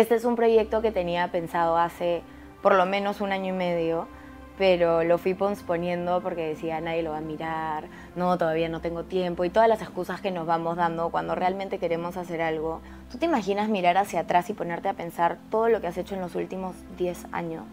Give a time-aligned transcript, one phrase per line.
[0.00, 2.22] Este es un proyecto que tenía pensado hace
[2.62, 4.08] por lo menos un año y medio,
[4.56, 7.84] pero lo fui posponiendo porque decía nadie lo va a mirar,
[8.16, 11.78] no, todavía no tengo tiempo y todas las excusas que nos vamos dando cuando realmente
[11.78, 12.80] queremos hacer algo.
[13.12, 16.14] ¿Tú te imaginas mirar hacia atrás y ponerte a pensar todo lo que has hecho
[16.14, 17.66] en los últimos 10 años?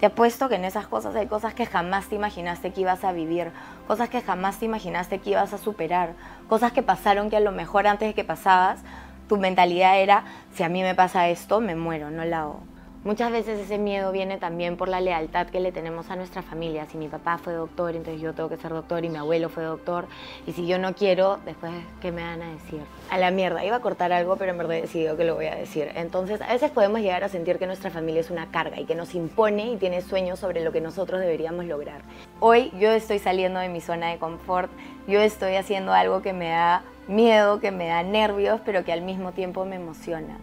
[0.00, 3.12] Te apuesto que en esas cosas hay cosas que jamás te imaginaste que ibas a
[3.12, 3.50] vivir,
[3.86, 6.14] cosas que jamás te imaginaste que ibas a superar,
[6.48, 8.80] cosas que pasaron que a lo mejor antes de que pasabas,
[9.28, 10.24] tu mentalidad era,
[10.54, 12.60] si a mí me pasa esto, me muero, no la hago.
[13.06, 16.86] Muchas veces ese miedo viene también por la lealtad que le tenemos a nuestra familia.
[16.90, 19.62] Si mi papá fue doctor, entonces yo tengo que ser doctor y mi abuelo fue
[19.62, 20.06] doctor.
[20.44, 22.80] Y si yo no quiero, después, ¿qué me van a decir?
[23.08, 25.46] A la mierda, iba a cortar algo, pero en verdad he decidido que lo voy
[25.46, 25.92] a decir.
[25.94, 28.96] Entonces, a veces podemos llegar a sentir que nuestra familia es una carga y que
[28.96, 32.00] nos impone y tiene sueños sobre lo que nosotros deberíamos lograr.
[32.40, 34.68] Hoy yo estoy saliendo de mi zona de confort,
[35.06, 39.02] yo estoy haciendo algo que me da miedo, que me da nervios, pero que al
[39.02, 40.38] mismo tiempo me emociona.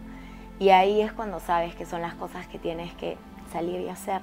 [0.58, 3.16] Y ahí es cuando sabes que son las cosas que tienes que
[3.52, 4.20] salir y hacer.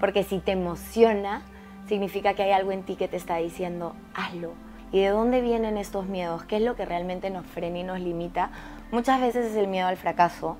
[0.00, 1.42] Porque si te emociona,
[1.86, 4.52] significa que hay algo en ti que te está diciendo, hazlo.
[4.90, 6.44] ¿Y de dónde vienen estos miedos?
[6.44, 8.50] ¿Qué es lo que realmente nos frena y nos limita?
[8.90, 10.56] Muchas veces es el miedo al fracaso.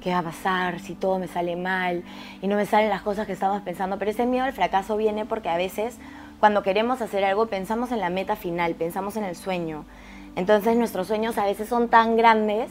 [0.00, 2.04] ¿Qué va a pasar si todo me sale mal
[2.40, 3.98] y no me salen las cosas que estamos pensando?
[3.98, 5.98] Pero ese miedo al fracaso viene porque a veces
[6.40, 9.84] cuando queremos hacer algo pensamos en la meta final, pensamos en el sueño.
[10.36, 12.70] Entonces nuestros sueños a veces son tan grandes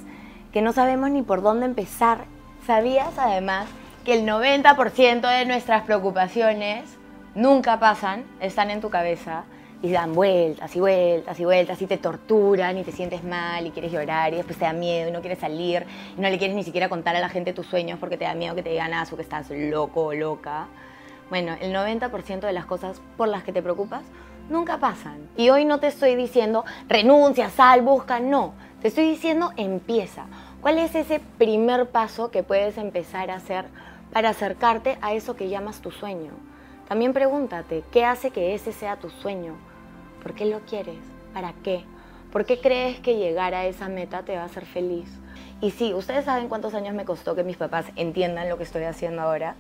[0.54, 2.26] que no sabemos ni por dónde empezar.
[2.66, 3.68] ¿Sabías además
[4.06, 6.86] que el 90% de nuestras preocupaciones
[7.36, 9.44] nunca pasan, están en tu cabeza
[9.82, 13.72] y dan vueltas y vueltas y vueltas y te torturan y te sientes mal y
[13.72, 15.86] quieres llorar y después te da miedo y no quieres salir
[16.18, 18.34] y no le quieres ni siquiera contar a la gente tus sueños porque te da
[18.34, 20.68] miedo que te digan eso, que estás loco o loca?
[21.30, 24.04] Bueno, el 90% de las cosas por las que te preocupas
[24.50, 25.28] nunca pasan.
[25.36, 28.54] Y hoy no te estoy diciendo renuncia, sal, busca, no.
[28.82, 30.28] Te estoy diciendo empieza.
[30.62, 33.66] ¿Cuál es ese primer paso que puedes empezar a hacer
[34.14, 36.32] para acercarte a eso que llamas tu sueño?
[36.88, 39.56] También pregúntate, ¿qué hace que ese sea tu sueño?
[40.24, 41.00] ¿Por qué lo quieres?
[41.34, 41.84] ¿Para qué?
[42.32, 45.10] ¿Por qué crees que llegar a esa meta te va a hacer feliz?
[45.60, 48.84] Y sí, ustedes saben cuántos años me costó que mis papás entiendan lo que estoy
[48.84, 49.56] haciendo ahora.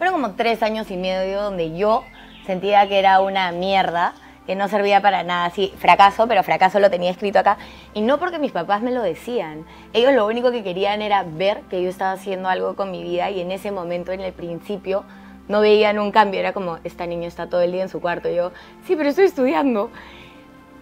[0.00, 2.04] Fueron como tres años y medio donde yo
[2.46, 4.14] sentía que era una mierda
[4.46, 7.58] que no servía para nada, sí, fracaso, pero fracaso lo tenía escrito acá.
[7.92, 11.60] Y no porque mis papás me lo decían, ellos lo único que querían era ver
[11.68, 15.04] que yo estaba haciendo algo con mi vida y en ese momento, en el principio,
[15.48, 18.30] no veían un cambio, era como, esta niña está todo el día en su cuarto,
[18.30, 18.52] y yo,
[18.86, 19.90] sí, pero estoy estudiando.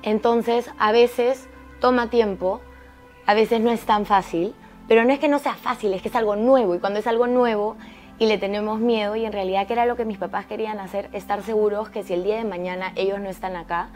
[0.04, 1.48] Entonces, a veces
[1.80, 2.60] toma tiempo,
[3.26, 4.54] a veces no es tan fácil,
[4.86, 6.76] pero no es que no sea fácil, es que es algo nuevo.
[6.76, 7.76] Y cuando es algo nuevo
[8.18, 11.08] y le tenemos miedo y en realidad que era lo que mis papás querían hacer,
[11.12, 13.88] estar seguros que si el día de mañana ellos no están acá,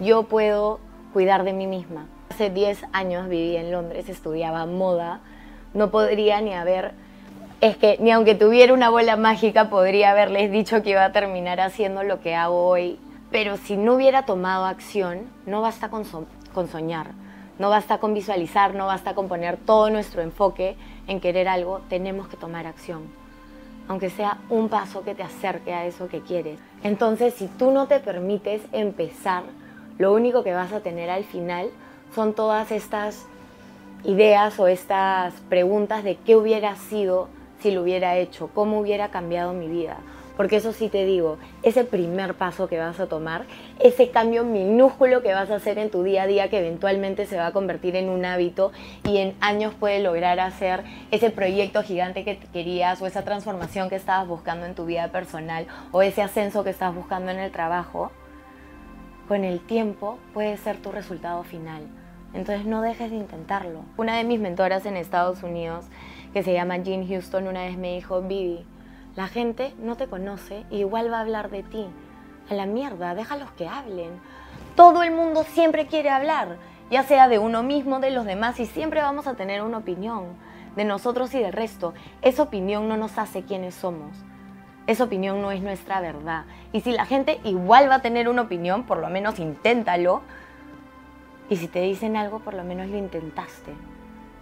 [0.00, 0.78] yo puedo
[1.12, 2.06] cuidar de mí misma.
[2.30, 5.20] Hace 10 años viví en Londres, estudiaba moda,
[5.72, 6.92] no podría ni haber,
[7.60, 11.60] es que ni aunque tuviera una bola mágica podría haberles dicho que iba a terminar
[11.60, 12.98] haciendo lo que hago hoy,
[13.32, 16.04] pero si no hubiera tomado acción, no basta con,
[16.54, 17.08] con soñar,
[17.58, 20.76] no basta con visualizar, no basta con poner todo nuestro enfoque
[21.08, 23.23] en querer algo, tenemos que tomar acción
[23.88, 26.58] aunque sea un paso que te acerque a eso que quieres.
[26.82, 29.44] Entonces, si tú no te permites empezar,
[29.98, 31.70] lo único que vas a tener al final
[32.14, 33.26] son todas estas
[34.04, 37.28] ideas o estas preguntas de qué hubiera sido
[37.60, 39.96] si lo hubiera hecho, cómo hubiera cambiado mi vida.
[40.36, 43.44] Porque eso sí te digo, ese primer paso que vas a tomar,
[43.78, 47.36] ese cambio minúsculo que vas a hacer en tu día a día que eventualmente se
[47.36, 48.72] va a convertir en un hábito
[49.04, 53.96] y en años puede lograr hacer ese proyecto gigante que querías o esa transformación que
[53.96, 58.10] estabas buscando en tu vida personal o ese ascenso que estabas buscando en el trabajo,
[59.28, 61.82] con el tiempo puede ser tu resultado final.
[62.34, 63.84] Entonces no dejes de intentarlo.
[63.96, 65.86] Una de mis mentoras en Estados Unidos,
[66.32, 68.66] que se llama Jean Houston, una vez me dijo, Vivi,
[69.16, 71.86] la gente no te conoce y igual va a hablar de ti.
[72.50, 74.20] A la mierda, déjalos que hablen.
[74.74, 76.56] Todo el mundo siempre quiere hablar,
[76.90, 80.36] ya sea de uno mismo, de los demás, y siempre vamos a tener una opinión,
[80.76, 81.94] de nosotros y del resto.
[82.22, 84.16] Esa opinión no nos hace quienes somos.
[84.86, 86.44] Esa opinión no es nuestra verdad.
[86.72, 90.22] Y si la gente igual va a tener una opinión, por lo menos inténtalo.
[91.48, 93.72] Y si te dicen algo, por lo menos lo intentaste.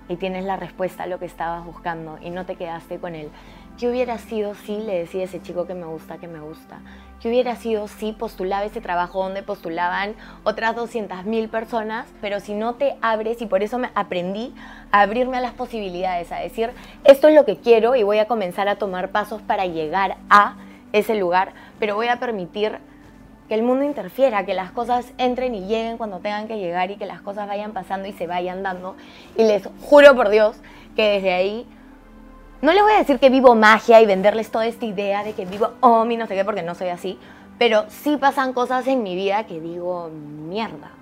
[0.08, 3.30] Y tienes la respuesta a lo que estabas buscando y no te quedaste con él.
[3.78, 6.80] ¿Qué hubiera sido si le decía a ese chico que me gusta, que me gusta?
[7.20, 10.14] ¿Qué hubiera sido si postulaba ese trabajo donde postulaban
[10.44, 12.06] otras 200.000 personas?
[12.20, 14.54] Pero si no te abres, y por eso me aprendí
[14.90, 16.70] a abrirme a las posibilidades, a decir,
[17.04, 20.56] esto es lo que quiero y voy a comenzar a tomar pasos para llegar a
[20.92, 22.78] ese lugar, pero voy a permitir
[23.48, 26.96] que el mundo interfiera, que las cosas entren y lleguen cuando tengan que llegar y
[26.96, 28.96] que las cosas vayan pasando y se vayan dando.
[29.36, 30.56] Y les juro por Dios
[30.94, 31.66] que desde ahí
[32.62, 35.44] no les voy a decir que vivo magia y venderles toda esta idea de que
[35.44, 37.18] vivo oh, no sé qué, porque no soy así,
[37.58, 40.92] pero sí pasan cosas en mi vida que digo, mierda,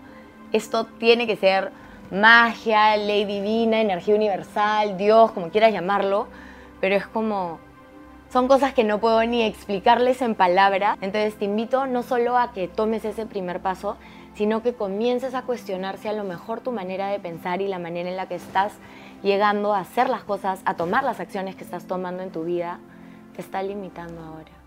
[0.52, 1.70] esto tiene que ser
[2.10, 6.28] magia, ley divina, energía universal, Dios, como quieras llamarlo,
[6.80, 7.58] pero es como,
[8.32, 12.52] son cosas que no puedo ni explicarles en palabras, entonces te invito no solo a
[12.52, 13.98] que tomes ese primer paso,
[14.34, 18.08] sino que comiences a cuestionarse a lo mejor tu manera de pensar y la manera
[18.08, 18.72] en la que estás
[19.22, 22.78] llegando a hacer las cosas, a tomar las acciones que estás tomando en tu vida,
[23.34, 24.59] te está limitando ahora.